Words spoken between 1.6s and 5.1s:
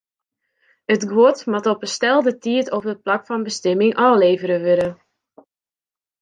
op 'e stelde tiid op it plak fan bestimming ôflevere wurde.